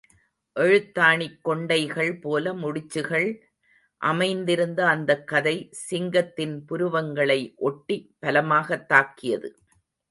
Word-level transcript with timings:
எழுத்தாணிக் 0.59 1.49
கொண்டைகள் 1.49 2.21
போல 2.21 2.53
முடிச்சுகள் 2.53 3.39
அமைந்திருந்த 3.97 4.87
அந்தக் 4.87 5.27
கதை 5.27 5.69
சிங்கத்தின் 5.71 6.65
புருவங்களை 6.65 7.53
ஒட்டி 7.55 8.15
பலமாகத் 8.19 8.87
தாக்கியது. 8.87 9.59